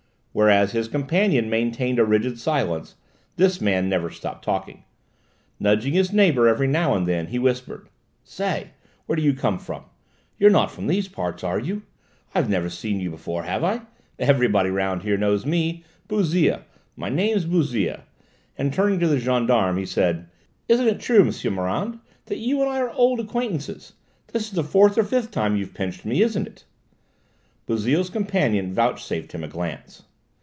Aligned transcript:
Whereas 0.33 0.71
his 0.71 0.87
companion 0.87 1.49
maintained 1.49 1.99
a 1.99 2.05
rigid 2.05 2.39
silence, 2.39 2.95
this 3.35 3.59
man 3.59 3.89
never 3.89 4.09
stopped 4.09 4.45
talking. 4.45 4.85
Nudging 5.59 5.91
his 5.91 6.13
neighbour 6.13 6.47
every 6.47 6.67
now 6.67 6.93
and 6.95 7.05
then 7.05 7.27
he 7.27 7.37
whispered: 7.37 7.89
"Say, 8.23 8.67
where 9.05 9.17
do 9.17 9.23
you 9.23 9.33
come 9.33 9.59
from? 9.59 9.83
You're 10.39 10.49
not 10.49 10.71
from 10.71 10.87
these 10.87 11.09
parts, 11.09 11.43
are 11.43 11.59
you? 11.59 11.81
I've 12.33 12.47
never 12.49 12.69
seen 12.69 13.01
you 13.01 13.09
before 13.09 13.43
have 13.43 13.61
I? 13.61 13.81
Everybody 14.19 14.69
round 14.69 15.03
here 15.03 15.17
knows 15.17 15.45
me: 15.45 15.83
Bouzille 16.07 16.63
my 16.95 17.09
name's 17.09 17.43
Bouzille," 17.43 17.99
and 18.57 18.73
turning 18.73 19.01
to 19.01 19.09
the 19.09 19.19
gendarme 19.19 19.75
he 19.75 19.85
said: 19.85 20.29
"Isn't 20.69 20.87
it 20.87 21.01
true, 21.01 21.25
M'sieu 21.25 21.51
Morand, 21.51 21.99
that 22.27 22.37
you 22.37 22.61
and 22.61 22.69
I 22.69 22.79
are 22.79 22.91
old 22.91 23.19
acquaintances? 23.19 23.91
This 24.31 24.45
is 24.45 24.51
the 24.53 24.63
fourth 24.63 24.97
or 24.97 25.03
fifth 25.03 25.31
time 25.31 25.57
you've 25.57 25.73
pinched 25.73 26.05
me, 26.05 26.21
isn't 26.21 26.47
it?" 26.47 26.63
Bouzille's 27.67 28.09
companion 28.09 28.73
vouchsafed 28.73 29.33
him 29.33 29.43
a 29.43 29.49
glance. 29.49 30.03